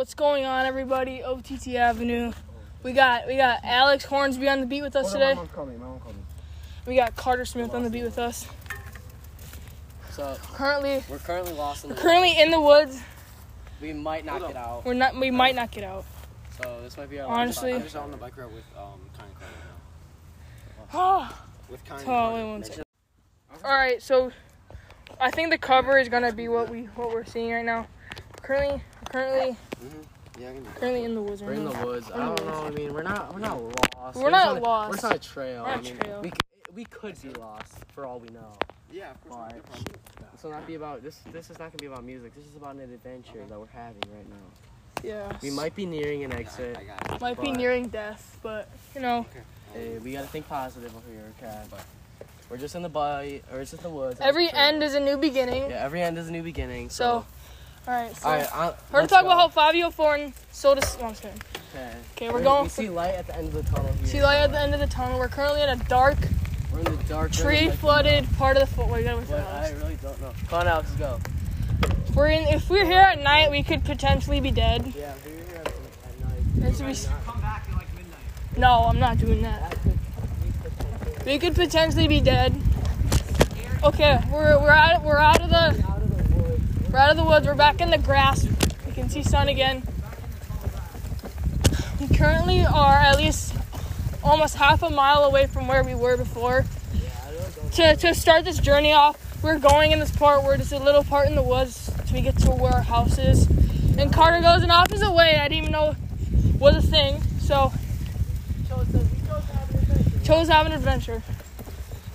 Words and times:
What's 0.00 0.14
going 0.14 0.46
on, 0.46 0.64
everybody? 0.64 1.22
OTT 1.22 1.74
Avenue. 1.74 2.32
We 2.82 2.94
got 2.94 3.26
we 3.26 3.36
got 3.36 3.60
Alex 3.62 4.02
Hornsby 4.06 4.48
on 4.48 4.60
the 4.60 4.66
beat 4.66 4.80
with 4.80 4.96
us 4.96 5.12
today. 5.12 5.36
We 6.86 6.96
got 6.96 7.16
Carter 7.16 7.44
Smith 7.44 7.74
on 7.74 7.82
the 7.82 7.90
beat 7.90 8.04
with 8.04 8.18
us. 8.18 8.46
So 10.12 10.38
Currently, 10.54 11.04
we're 11.06 11.18
currently 11.18 11.52
lost 11.52 11.84
in 11.84 11.90
the 11.90 11.96
currently 11.96 12.40
in 12.40 12.50
the 12.50 12.58
woods. 12.58 12.98
We 13.82 13.92
might 13.92 14.24
not 14.24 14.40
get 14.40 14.56
out. 14.56 14.86
We're 14.86 14.94
not. 14.94 15.16
We 15.16 15.30
might 15.30 15.54
not 15.54 15.70
get 15.70 15.84
out. 15.84 16.06
So 16.62 16.80
this 16.82 16.96
might 16.96 17.10
be 17.10 17.20
our 17.20 17.28
Honestly. 17.28 17.74
I'm 17.74 17.82
just 17.82 17.94
on 17.94 18.10
the 18.10 18.16
bike 18.16 18.38
ride 18.38 18.46
with 18.46 18.64
um 18.78 19.00
Kind 19.18 19.32
Carter. 19.34 19.54
Oh, 20.94 21.38
With 21.68 21.84
Kind 21.84 22.06
wait 22.06 22.44
one 22.50 22.64
second. 22.64 22.84
All 23.62 23.74
right, 23.74 24.02
so 24.02 24.32
I 25.20 25.30
think 25.30 25.50
the 25.50 25.58
cover 25.58 25.98
is 25.98 26.08
gonna 26.08 26.32
be 26.32 26.48
what 26.48 26.70
we 26.70 26.84
what 26.84 27.10
we're 27.10 27.26
seeing 27.26 27.52
right 27.52 27.66
now. 27.66 27.86
Currently, 28.42 28.82
currently, 29.10 29.56
mm-hmm. 29.84 30.40
Yeah, 30.40 30.50
I 30.50 30.52
can 30.54 30.64
currently 30.76 31.04
in 31.04 31.14
the 31.14 31.22
woods. 31.22 31.42
We're 31.42 31.52
in 31.52 31.64
the 31.64 31.86
woods. 31.86 32.10
I 32.10 32.16
We're 32.18 32.22
in 32.30 32.34
the 32.36 32.42
don't 32.42 32.46
know. 32.46 32.66
I 32.66 32.70
mean, 32.70 32.94
we're 32.94 33.02
not. 33.02 33.34
We're 33.34 33.40
not 33.40 33.60
lost. 33.96 34.16
We're 34.16 34.30
not 34.30 34.38
just 34.38 34.48
on 34.50 34.56
a- 34.56 34.60
lost. 34.60 34.88
We're 34.90 34.96
just 34.96 35.04
on 35.04 35.12
a 35.12 35.18
trail. 35.18 35.62
We're 35.64 35.68
on 35.70 35.78
I 35.78 35.80
a 35.80 35.82
mean, 35.82 35.96
trail. 35.98 36.20
We, 36.22 36.32
we 36.74 36.84
could 36.84 37.20
be 37.22 37.28
lost 37.30 37.74
for 37.94 38.06
all 38.06 38.18
we 38.20 38.28
know. 38.28 38.52
Yeah, 38.92 39.10
of 39.10 39.20
course. 39.22 39.36
Why? 39.36 39.48
no 39.56 39.60
problem. 39.62 39.84
This 40.32 40.42
will 40.42 40.50
not 40.52 40.66
be 40.66 40.74
about 40.76 41.02
this. 41.02 41.20
This 41.32 41.50
is 41.50 41.58
not 41.58 41.70
gonna 41.72 41.78
be 41.80 41.86
about 41.86 42.04
music. 42.04 42.34
This 42.34 42.46
is 42.46 42.56
about 42.56 42.76
an 42.76 42.80
adventure 42.82 43.44
that 43.48 43.58
we're 43.60 43.66
having 43.66 44.02
right 44.14 44.28
now. 44.30 45.02
Yeah. 45.02 45.32
We 45.42 45.50
might 45.50 45.74
be 45.74 45.84
nearing 45.86 46.24
an 46.24 46.32
exit. 46.32 46.76
I 46.78 46.84
got 46.84 47.14
it. 47.14 47.20
Might 47.20 47.40
be 47.40 47.52
nearing 47.52 47.88
death, 47.88 48.38
but 48.42 48.68
you 48.94 49.00
know, 49.00 49.26
Hey, 49.74 49.98
we 49.98 50.12
gotta 50.12 50.26
think 50.26 50.48
positive 50.48 50.94
over 50.96 51.06
here, 51.12 51.24
okay? 51.38 51.60
But 51.70 51.84
we're 52.48 52.56
just 52.56 52.74
in 52.74 52.82
the 52.82 52.88
bite, 52.88 53.42
or 53.52 53.60
it's 53.60 53.70
just 53.70 53.82
the 53.82 53.90
woods. 53.90 54.18
every 54.20 54.44
It's 54.46 54.52
a 54.52 54.56
trail. 54.56 54.66
end 54.68 54.82
is 54.82 54.94
a 54.94 55.00
new 55.00 55.16
beginning. 55.16 55.70
Yeah, 55.70 55.84
every 55.84 56.02
end 56.02 56.18
is 56.18 56.28
a 56.28 56.32
new 56.32 56.42
beginning. 56.42 56.88
So, 56.90 57.20
So, 57.20 57.26
all 57.90 57.96
right. 58.02 58.16
So, 58.16 58.28
all 58.28 58.34
right. 58.36 58.48
I'll, 58.54 58.76
we're 58.92 58.98
gonna 59.00 59.08
talk 59.08 59.24
about 59.24 59.38
how 59.38 59.48
Fabio 59.48 59.90
Foreign 59.90 60.32
sold 60.52 60.78
us. 60.78 60.96
No, 60.98 61.06
I'm 61.06 61.10
just 61.10 61.22
kidding. 61.22 61.40
Okay. 61.74 61.92
Okay, 62.16 62.30
we're 62.30 62.42
going. 62.42 62.64
We 62.64 62.68
see 62.68 62.88
light 62.88 63.14
at 63.14 63.26
the 63.26 63.36
end 63.36 63.48
of 63.48 63.54
the 63.54 63.62
tunnel 63.64 63.92
here. 63.92 64.06
See 64.06 64.22
light 64.22 64.38
at 64.38 64.52
the 64.52 64.60
end 64.60 64.74
of 64.74 64.80
the 64.80 64.86
tunnel. 64.86 65.18
We're 65.18 65.28
currently 65.28 65.62
in 65.62 65.68
a 65.68 65.76
dark, 65.76 66.16
We're 66.72 66.80
in 66.80 66.84
the 66.84 67.04
dark. 67.08 67.32
tree 67.32 67.68
like, 67.68 67.78
flooded 67.78 68.26
part 68.36 68.56
of 68.56 68.68
the 68.68 68.74
foot. 68.74 68.88
Wait, 68.88 69.04
gotta 69.04 69.18
wait? 69.18 69.30
I 69.32 69.70
really 69.72 69.96
don't 70.02 70.20
know. 70.20 70.32
Come 70.48 70.60
on, 70.60 70.68
Alex, 70.68 70.90
go. 70.92 71.18
If 72.08 72.14
we're 72.14 72.28
in. 72.28 72.46
If 72.48 72.70
we're 72.70 72.84
here 72.84 73.00
at 73.00 73.20
night, 73.20 73.50
we 73.50 73.62
could 73.62 73.84
potentially 73.84 74.40
be 74.40 74.50
dead. 74.52 74.92
Yeah, 74.96 75.12
if 75.14 75.26
we're 75.26 75.32
here 75.32 75.62
at, 75.64 75.66
at 75.66 76.58
night. 76.58 76.68
It's 76.70 76.80
we- 76.80 77.08
come 77.24 77.40
back 77.40 77.66
at 77.68 77.74
like 77.74 77.88
midnight. 77.94 78.58
No, 78.58 78.84
I'm 78.84 78.98
not 79.00 79.18
doing 79.18 79.42
that. 79.42 79.70
That 79.72 81.24
we 81.26 81.32
We 81.32 81.38
could 81.38 81.54
potentially 81.56 82.06
be 82.08 82.20
dead. 82.20 82.54
Okay, 83.82 84.18
we're 84.30 84.60
we're 84.60 84.70
out 84.70 85.02
we're 85.02 85.16
out 85.18 85.40
of 85.40 85.48
the 85.48 85.56
out 85.88 86.02
of 86.02 86.28
the 86.28 86.36
woods. 86.36 86.62
We're 86.90 86.98
out 86.98 87.10
of 87.10 87.16
the 87.16 87.24
woods. 87.24 87.46
We're 87.46 87.54
back 87.54 87.80
in 87.80 87.90
the 87.90 87.98
grass. 87.98 88.46
We 88.86 88.92
can 88.92 89.08
see 89.08 89.22
sun 89.22 89.48
again. 89.48 89.82
We 92.00 92.08
currently 92.16 92.64
are 92.64 92.96
at 92.96 93.16
least 93.16 93.54
almost 94.24 94.56
half 94.56 94.82
a 94.82 94.90
mile 94.90 95.24
away 95.24 95.46
from 95.46 95.68
where 95.68 95.84
we 95.84 95.94
were 95.94 96.16
before. 96.16 96.64
To 97.72 97.96
to 97.96 98.14
start 98.14 98.44
this 98.44 98.58
journey 98.58 98.92
off, 98.92 99.42
we're 99.42 99.58
going 99.58 99.92
in 99.92 100.00
this 100.00 100.14
part 100.14 100.42
where 100.42 100.56
there's 100.56 100.72
a 100.72 100.78
little 100.78 101.04
part 101.04 101.28
in 101.28 101.36
the 101.36 101.42
woods 101.42 101.92
till 102.06 102.16
we 102.16 102.22
get 102.22 102.36
to 102.38 102.50
where 102.50 102.72
our 102.72 102.82
house 102.82 103.18
is. 103.18 103.46
And 103.96 104.12
Carter 104.12 104.40
goes 104.40 104.62
an 104.62 104.70
opposite 104.70 105.12
way. 105.12 105.36
I 105.38 105.48
didn't 105.48 105.64
even 105.64 105.72
know 105.72 105.94
was 106.58 106.76
a 106.76 106.82
thing. 106.82 107.22
So 107.40 107.72
chose 110.24 110.48
to 110.48 110.54
have 110.54 110.66
an 110.66 110.72
adventure. 110.72 111.22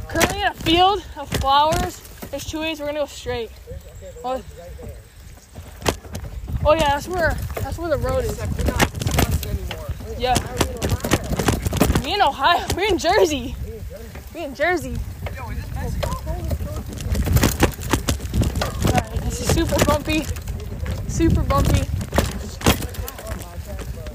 Currently 0.08 0.42
in 0.42 0.48
a 0.48 0.53
field 0.53 1.06
of 1.18 1.30
flowers. 1.30 2.00
There's 2.31 2.46
two 2.46 2.59
ways 2.59 2.80
we're 2.80 2.88
gonna 2.88 3.00
go 3.00 3.06
straight. 3.06 3.52
Oh, 4.28 4.42
oh 6.66 6.73
yeah, 6.73 6.90
that's 6.90 7.08
where 7.08 7.38
that's 7.62 7.78
where 7.78 7.90
the 7.90 7.98
road 8.00 8.23
is. 8.23 8.40
Yeah. 10.18 10.34
We 12.04 12.16
in 12.16 12.22
Ohio. 12.23 12.66
We're 12.76 12.88
in 12.88 12.98
Jersey. 12.98 13.56
We 14.34 14.46
in 14.46 14.56
Jersey. 14.56 14.97
This 19.25 19.41
is 19.41 19.47
super 19.53 19.85
bumpy. 19.85 20.25
Super 21.08 21.44
bumpy. 21.44 21.84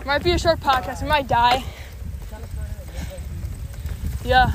Might 0.05 0.25
be 0.25 0.33
a 0.33 0.39
short 0.41 0.59
podcast. 0.59 1.03
We 1.03 1.09
might 1.09 1.29
die. 1.29 1.63
Yeah. 4.25 4.51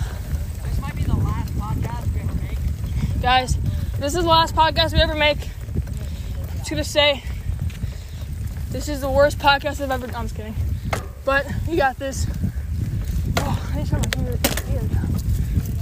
This 0.64 0.82
might 0.82 0.98
be 0.98 1.04
the 1.04 1.16
last 1.16 1.54
podcast 1.54 2.14
we 2.14 2.20
ever 2.20 2.36
make. 2.36 3.22
Guys, 3.22 3.58
this 4.06 4.14
is 4.14 4.22
the 4.22 4.30
last 4.30 4.56
podcast 4.56 4.94
we 4.94 5.02
ever 5.02 5.16
make. 5.16 5.40
I'm 5.42 6.58
just 6.60 6.70
gonna 6.70 6.84
say, 6.84 7.24
this 8.70 8.88
is 8.88 9.02
the 9.02 9.10
worst 9.10 9.40
podcast 9.40 9.82
I've 9.82 9.90
ever. 9.90 10.06
Done. 10.06 10.16
I'm 10.16 10.26
just 10.26 10.36
kidding, 10.36 10.54
but 11.26 11.48
you 11.68 11.76
got 11.76 11.98
this. 11.98 12.28
Oh, 13.40 13.72
I 13.74 13.78
need 13.78 13.88
to 13.88 13.96
my 13.96 14.02
finger-. 14.04 14.38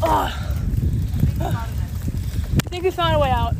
Oh. 0.01 0.31
I 1.41 2.69
think 2.69 2.85
we 2.85 2.91
found 2.91 3.13
a 3.13 3.19
way 3.19 3.29
out, 3.29 3.55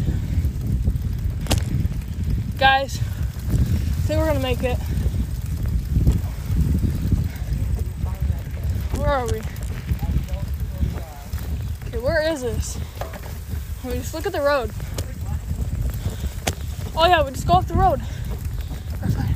guys. 2.57 3.00
I 3.00 4.06
think 4.07 4.18
we're 4.18 4.28
gonna 4.28 4.40
make 4.40 4.63
it. 4.63 4.78
Where 8.97 9.09
are 9.09 9.25
we? 9.25 9.41
Okay, 11.90 11.97
where 12.00 12.31
is 12.31 12.44
this? 12.44 12.78
We 13.83 13.94
just 13.94 14.13
look 14.13 14.25
at 14.25 14.31
the 14.31 14.41
road. 14.41 14.71
Oh 16.95 17.05
yeah, 17.05 17.23
we 17.23 17.31
just 17.31 17.45
go 17.45 17.53
off 17.53 17.67
the 17.67 17.73
road. 17.73 17.99
We're 19.01 19.09
fine. 19.09 19.35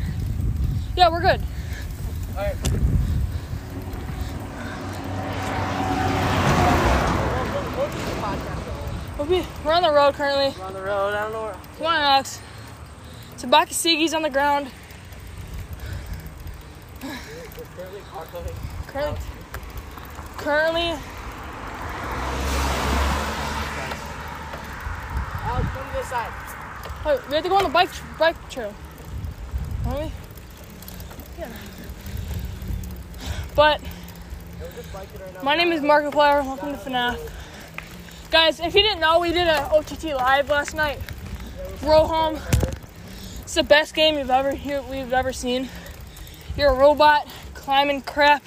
Yeah, 0.95 1.09
we're 1.09 1.21
good. 1.21 1.41
We'll 9.17 9.27
be, 9.27 9.45
we're 9.65 9.73
on 9.73 9.81
the 9.81 9.91
road 9.91 10.13
currently. 10.13 10.53
We're 10.57 10.65
on 10.65 10.73
the 10.73 10.81
road. 10.81 11.13
I 11.13 11.23
don't 11.23 11.33
know 11.33 11.43
where. 11.43 11.55
Come 11.77 11.87
on, 11.87 12.01
Alex. 12.01 12.39
Tabakasigis 13.37 14.13
on 14.13 14.21
the 14.21 14.29
ground. 14.29 14.69
Currently. 17.01 18.53
Currently, 18.87 19.21
currently, 20.37 20.93
Alex, 25.43 25.67
come 25.73 25.85
to 25.85 25.86
this 25.97 26.09
side. 26.09 26.31
wait, 27.05 27.27
we 27.27 27.33
have 27.33 27.43
to 27.43 27.49
go 27.49 27.57
on 27.57 27.63
the 27.63 27.69
bike 27.69 27.89
bike 28.19 28.49
trail. 28.49 28.73
Don't 29.83 29.99
we? 29.99 30.11
Yeah. 31.39 31.49
But. 33.55 33.81
My 35.43 35.55
name 35.55 35.71
is 35.71 35.81
Markiplier. 35.81 36.45
Welcome 36.45 36.73
to 36.73 36.77
FNAF. 36.77 37.31
Guys, 38.29 38.59
if 38.59 38.75
you 38.75 38.81
didn't 38.81 38.99
know, 38.99 39.19
we 39.19 39.31
did 39.31 39.47
an 39.47 39.63
OTT 39.71 40.03
live 40.15 40.49
last 40.49 40.75
night. 40.75 40.99
Roham. 41.79 42.39
It's 43.41 43.55
the 43.55 43.63
best 43.63 43.95
game 43.95 44.17
you've 44.17 44.29
ever 44.29 44.51
we've 44.89 45.13
ever 45.13 45.33
seen. 45.33 45.69
You're 46.55 46.69
a 46.69 46.75
robot 46.77 47.27
climbing 47.55 48.01
crap. 48.03 48.43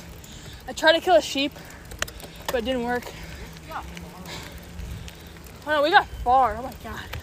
I 0.68 0.72
tried 0.72 0.92
to 0.92 1.00
kill 1.00 1.16
a 1.16 1.22
sheep, 1.22 1.52
but 2.46 2.56
it 2.56 2.64
didn't 2.64 2.84
work. 2.84 3.04
Oh 3.72 3.82
no, 5.66 5.82
we 5.82 5.90
got 5.90 6.06
far. 6.06 6.56
Oh 6.56 6.62
my 6.62 6.72
god. 6.84 7.19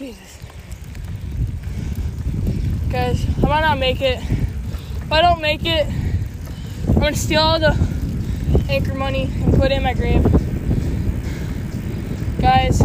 Jesus. 0.00 0.38
Guys, 2.88 3.22
I 3.44 3.46
might 3.46 3.60
not 3.60 3.78
make 3.78 4.00
it. 4.00 4.16
If 4.16 5.12
I 5.12 5.20
don't 5.20 5.42
make 5.42 5.66
it, 5.66 5.86
I'm 6.88 6.94
gonna 6.94 7.14
steal 7.14 7.42
all 7.42 7.58
the 7.58 7.76
anchor 8.70 8.94
money 8.94 9.24
and 9.24 9.52
put 9.52 9.70
it 9.70 9.74
in 9.74 9.82
my 9.82 9.92
grave. 9.92 10.22
Guys, 12.40 12.80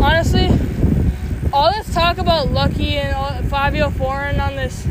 honestly, 0.00 0.48
all 1.52 1.70
this 1.70 1.94
talk 1.94 2.18
about 2.18 2.48
Lucki 2.48 2.94
and 2.94 3.48
Fabio 3.48 3.90
Foreign 3.90 4.40
on 4.40 4.56
this 4.56 4.84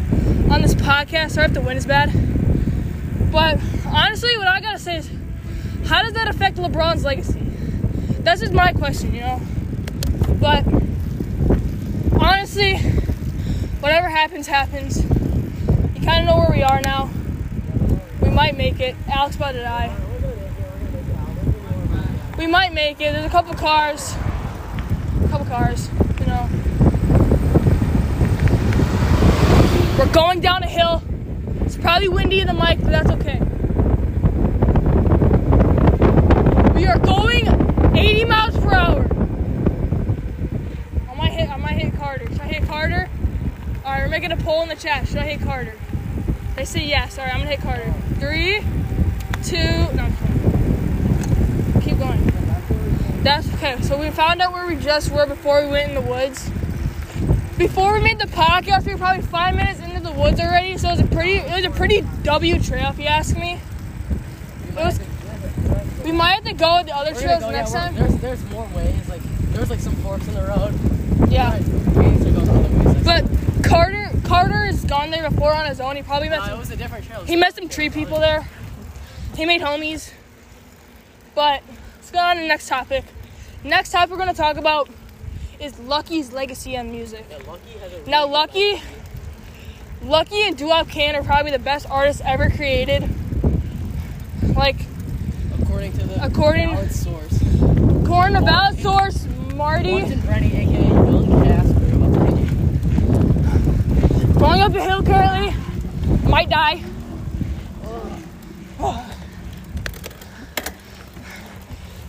on 0.49 0.61
this 0.61 0.75
podcast, 0.75 1.31
sorry 1.31 1.47
if 1.47 1.53
the 1.53 1.59
wind 1.59 1.77
is 1.77 1.85
bad. 1.85 2.09
But 3.33 3.59
honestly, 3.85 4.37
what 4.37 4.47
I 4.47 4.61
gotta 4.61 4.79
say 4.79 4.95
is, 4.95 5.09
how 5.87 6.03
does 6.03 6.13
that 6.13 6.29
affect 6.29 6.55
LeBron's 6.55 7.03
legacy? 7.03 7.41
That's 8.21 8.39
just 8.39 8.53
my 8.53 8.71
question, 8.71 9.13
you 9.13 9.19
know. 9.19 9.41
But 10.37 10.65
honestly, 12.19 12.77
whatever 13.79 14.09
happens, 14.09 14.47
happens. 14.47 15.03
You 15.03 16.05
kind 16.05 16.19
of 16.21 16.25
know 16.25 16.37
where 16.37 16.51
we 16.51 16.63
are 16.63 16.81
now. 16.81 17.09
We 18.21 18.29
might 18.29 18.57
make 18.57 18.79
it. 18.79 18.95
Alex 19.07 19.35
about 19.35 19.53
to 19.53 19.61
die. 19.61 19.95
We 22.37 22.47
might 22.47 22.73
make 22.73 23.01
it. 23.01 23.13
There's 23.13 23.25
a 23.25 23.29
couple 23.29 23.53
cars. 23.53 24.13
A 25.25 25.27
couple 25.29 25.45
cars, 25.45 25.89
you 26.19 26.25
know. 26.25 26.49
We're 29.97 30.13
going 30.13 30.39
down 30.39 30.63
a 30.63 30.67
hill. 30.67 31.03
It's 31.65 31.75
probably 31.75 32.07
windy 32.07 32.39
in 32.39 32.47
the 32.47 32.53
mic, 32.53 32.79
but 32.81 32.91
that's 32.91 33.09
okay. 33.11 33.39
We 36.73 36.85
are 36.85 36.97
going 36.99 37.47
80 37.97 38.25
miles 38.25 38.57
per 38.57 38.73
hour. 38.73 39.05
I 41.09 41.15
might 41.15 41.33
hit. 42.49 42.67
Carter. 42.67 43.07
Should 43.07 43.07
I 43.07 43.07
hit 43.07 43.07
Carter? 43.07 43.09
All 43.85 43.91
right, 43.91 44.01
we're 44.03 44.09
making 44.09 44.31
a 44.31 44.37
poll 44.37 44.61
in 44.63 44.69
the 44.69 44.75
chat. 44.75 45.07
Should 45.07 45.17
I 45.17 45.23
hit 45.23 45.41
Carter? 45.41 45.75
They 46.55 46.65
say 46.65 46.85
yes. 46.85 47.17
All 47.17 47.25
right, 47.25 47.33
I'm 47.33 47.39
gonna 47.39 47.51
hit 47.51 47.61
Carter. 47.61 47.93
Three, 48.19 48.59
two. 49.43 49.57
No, 49.95 50.03
I'm 50.03 50.15
sorry. 50.17 51.81
keep 51.81 51.97
going. 51.97 52.29
That's 53.23 53.53
okay. 53.55 53.81
So 53.81 53.97
we 53.97 54.09
found 54.11 54.41
out 54.41 54.53
where 54.53 54.65
we 54.65 54.75
just 54.75 55.11
were 55.11 55.25
before 55.25 55.61
we 55.63 55.69
went 55.69 55.89
in 55.89 55.95
the 55.95 56.09
woods. 56.09 56.49
Before 57.57 57.93
we 57.93 57.99
made 57.99 58.19
the 58.19 58.27
podcast, 58.27 58.85
we 58.85 58.93
were 58.93 58.97
probably 58.97 59.21
five 59.23 59.55
minutes 59.55 59.81
into 59.81 59.99
the 59.99 60.11
woods 60.11 60.39
already. 60.39 60.77
So 60.77 60.87
it 60.89 60.91
was 60.91 60.99
a 61.01 61.07
pretty, 61.07 61.33
it 61.33 61.53
was 61.53 61.65
a 61.65 61.69
pretty 61.69 62.05
W 62.23 62.59
trail, 62.61 62.89
if 62.89 62.97
you 62.99 63.05
ask 63.05 63.35
me. 63.35 63.59
It 64.69 64.75
was. 64.75 64.99
We 66.05 66.13
might 66.13 66.35
have 66.35 66.45
to 66.45 66.53
go 66.53 66.77
with 66.77 66.87
the 66.87 66.95
other 66.95 67.13
trails 67.13 67.41
go, 67.41 67.51
next 67.51 67.73
yeah, 67.73 67.79
time. 67.81 67.95
There's 67.95 68.15
there's 68.17 68.43
more 68.51 68.67
ways. 68.73 69.09
Like 69.09 69.21
there's 69.51 69.69
like 69.69 69.79
some 69.81 69.95
forks 69.97 70.27
in 70.27 70.33
the 70.33 70.43
road. 70.43 70.73
Yeah. 71.29 71.51
Right, 71.51 71.61
we 71.95 72.05
need 72.11 72.23
to 72.23 72.31
go 72.31 72.39
the 72.39 72.51
other 72.51 72.93
ways. 72.93 73.03
But 73.03 73.63
Carter, 73.63 74.09
Carter 74.23 74.71
has 75.29 75.39
gone 75.39 75.41
there 75.45 75.49
before 75.49 75.53
on 75.53 75.65
his 75.67 75.79
own. 75.79 75.95
He 75.95 76.03
probably 76.03 76.29
met 76.29 76.39
No, 76.39 76.45
it 76.45 76.49
some, 76.49 76.59
was 76.59 76.71
a 76.71 76.75
different 76.75 77.05
trail. 77.05 77.23
he 77.25 77.35
met 77.35 77.55
some 77.55 77.69
tree 77.69 77.89
people 77.89 78.19
there. 78.19 78.47
He 79.35 79.45
made 79.45 79.61
homies. 79.61 80.11
But 81.35 81.61
let's 81.95 82.11
go 82.11 82.19
on 82.19 82.35
to 82.35 82.41
the 82.41 82.47
next 82.47 82.67
topic. 82.67 83.05
Next 83.63 83.91
topic 83.91 84.11
we're 84.11 84.17
gonna 84.17 84.33
talk 84.33 84.57
about 84.57 84.89
is 85.59 85.73
Lucki's 85.79 86.31
legacy 86.31 86.77
on 86.77 86.91
music. 86.91 87.25
Yeah, 87.29 87.37
Lucki 87.39 88.07
Now 88.07 88.27
Lucki, 88.27 88.81
Lucky 90.03 90.41
and 90.47 90.57
Duop 90.57 90.89
Can 90.89 91.15
are 91.15 91.23
probably 91.23 91.51
the 91.51 91.59
best 91.59 91.89
artists 91.89 92.21
ever 92.25 92.49
created. 92.49 93.07
Like 94.55 94.77
according 95.61 95.91
to 95.93 96.05
the 96.07 96.23
According- 96.25 96.71
valid 96.75 96.91
source. 96.93 97.41
according 98.03 98.35
to 98.35 98.41
Valid 98.41 98.79
Source, 98.81 99.25
Marty 99.55 99.91
Martin 100.01 100.19
Brenny, 100.21 100.53
aka 100.55 100.87
Young 100.87 101.43
Casper. 101.43 101.75
going 104.39 104.58
up 104.69 104.75
the 104.75 104.83
hill 104.83 105.04
currently, 105.04 106.30
might 106.30 106.50
die. 106.50 106.83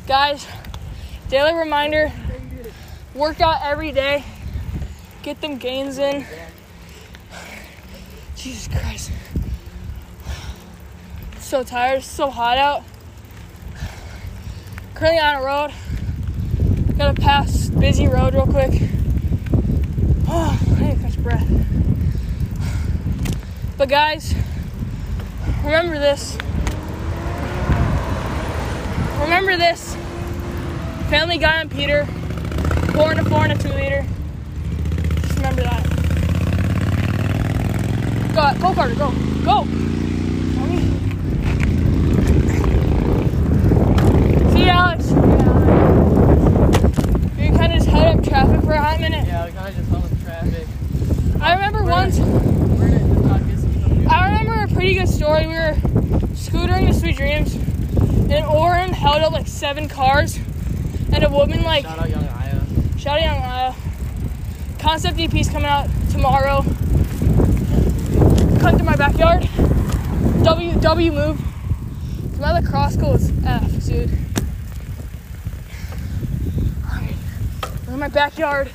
Guys, 0.07 0.47
daily 1.29 1.55
reminder: 1.55 2.13
work 3.15 3.41
out 3.41 3.61
every 3.63 3.93
day, 3.93 4.25
get 5.23 5.41
them 5.41 5.57
gains 5.57 5.99
in. 5.99 6.27
Jesus 8.37 8.69
Christ, 8.69 9.11
so 11.39 11.63
tired, 11.63 12.03
so 12.03 12.29
hot 12.29 12.59
out. 12.59 12.83
Currently 14.95 15.21
on 15.21 15.35
a 15.37 15.45
road. 15.45 15.73
Gotta 16.99 17.19
pass 17.19 17.71
busy 17.71 18.07
road 18.07 18.35
real 18.35 18.45
quick. 18.45 18.83
Oh, 20.29 20.61
I 20.77 20.81
need 20.81 20.97
to 20.97 21.03
catch 21.03 21.23
breath. 21.23 21.49
But 23.81 23.89
guys, 23.89 24.35
remember 25.65 25.99
this. 25.99 26.37
Remember 29.23 29.57
this. 29.57 29.97
Family 31.09 31.39
Guy 31.39 31.63
and 31.63 31.71
Peter, 31.71 32.05
four 32.93 33.13
and 33.13 33.21
a 33.21 33.25
four 33.25 33.45
and 33.45 33.53
a 33.53 33.57
two 33.57 33.71
liter. 33.71 34.05
Just 35.23 35.37
remember 35.37 35.63
that. 35.63 35.83
Go, 38.35 38.53
go 38.61 38.75
Carter, 38.75 38.95
go, 38.97 39.13
go. 39.47 39.65
See 44.51 44.61
you, 44.61 44.69
Alex. 44.69 45.09
You 45.09 45.17
can 47.47 47.57
kind 47.57 47.73
of 47.73 47.79
just 47.79 47.89
held 47.89 48.19
up 48.19 48.25
traffic 48.27 48.61
for 48.61 48.73
a 48.73 48.83
hot 48.83 49.01
minute. 49.01 49.27
Yeah, 49.27 49.47
we 49.47 49.53
kind 49.53 49.69
of 49.71 49.75
just 49.75 49.89
held 49.89 50.05
up 50.05 50.11
traffic. 50.23 50.69
I 51.41 51.55
remember 51.55 51.83
We're 51.83 51.91
once. 51.93 52.19
We're 52.19 52.91
gonna 52.91 53.23
talk 53.27 53.41
this. 53.45 53.61
I 54.13 54.25
remember 54.27 54.63
a 54.65 54.67
pretty 54.75 54.95
good 54.95 55.09
story. 55.31 55.47
We 55.47 55.55
were 55.55 55.75
scootering 56.35 56.87
to 56.89 56.93
Sweet 56.93 57.17
Dreams, 57.17 57.55
and 57.55 58.45
Oren 58.47 58.93
held 58.93 59.23
up 59.23 59.33
like 59.33 59.47
seven 59.47 59.89
cars, 59.89 60.39
and 61.13 61.23
a 61.23 61.31
woman 61.31 61.63
like 61.63 61.85
Shout 61.85 61.99
out 62.01 62.11
Young 62.11 62.25
Aya. 62.25 62.61
shouting 62.99 63.27
out, 63.27 63.39
uh, 63.39 63.75
concept 64.81 65.21
EP's 65.21 65.49
coming 65.49 65.69
out 65.69 65.89
tomorrow. 66.11 66.63
Come 68.61 68.77
to 68.77 68.83
my 68.85 68.97
backyard. 68.97 69.49
W 70.43 70.81
W 70.81 71.13
move. 71.13 71.41
My 72.41 72.59
lacrosse 72.59 72.97
goal 72.97 73.15
is 73.15 73.31
F, 73.45 73.87
dude. 73.87 74.11
We're 77.87 77.95
in 77.95 78.01
my 78.01 78.09
backyard. 78.09 78.71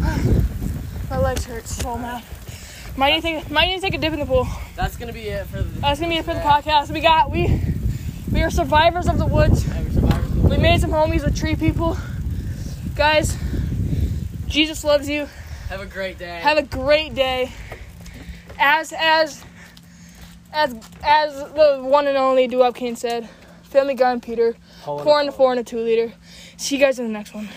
My 1.10 1.18
legs 1.18 1.44
hurt 1.44 1.66
so 1.66 1.96
bad. 1.96 2.22
Might 2.96 3.14
need 3.14 3.22
to 3.22 3.40
take, 3.42 3.50
might 3.50 3.66
need 3.66 3.76
to 3.76 3.80
take 3.80 3.94
a 3.94 3.98
dip 3.98 4.12
in 4.12 4.20
the 4.20 4.26
pool. 4.26 4.46
That's 4.76 4.96
gonna 4.96 5.12
be 5.12 5.28
it 5.28 5.46
for 5.46 5.62
the. 5.62 5.80
That's 5.80 6.00
gonna 6.00 6.12
be 6.12 6.18
it 6.18 6.24
for 6.24 6.34
the 6.34 6.40
podcast. 6.40 6.90
We 6.90 7.00
got 7.00 7.30
we 7.30 7.60
we 8.32 8.42
are 8.42 8.50
survivors 8.50 9.08
of 9.08 9.18
the 9.18 9.26
woods. 9.26 9.66
Yeah, 9.66 9.78
of 9.78 10.42
the 10.42 10.48
We 10.48 10.56
made 10.56 10.80
some 10.80 10.90
homies 10.90 11.24
with 11.24 11.36
tree 11.36 11.56
people. 11.56 11.96
Guys, 12.94 13.36
Jesus 14.46 14.84
loves 14.84 15.08
you. 15.08 15.28
Have 15.68 15.80
a 15.80 15.86
great 15.86 16.18
day. 16.18 16.40
Have 16.40 16.58
a 16.58 16.62
great 16.62 17.14
day. 17.14 17.52
As 18.58 18.92
as 18.96 19.42
as 20.52 20.74
as 21.02 21.34
the 21.52 21.78
one 21.82 22.06
and 22.06 22.16
only 22.16 22.48
Duop 22.48 22.74
Kane 22.74 22.96
said, 22.96 23.28
Family 23.62 23.94
Guy 23.94 24.12
and 24.12 24.22
Peter, 24.22 24.56
four 24.84 25.20
and 25.20 25.28
a 25.28 25.32
four 25.32 25.52
and 25.52 25.60
a 25.60 25.64
two 25.64 25.78
liter. 25.78 26.12
See 26.56 26.76
you 26.76 26.84
guys 26.84 26.98
in 26.98 27.06
the 27.06 27.12
next 27.12 27.34
one. 27.34 27.48